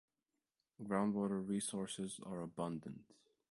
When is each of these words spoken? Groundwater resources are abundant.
Groundwater 0.81 1.47
resources 1.47 2.19
are 2.25 2.41
abundant. 2.41 3.03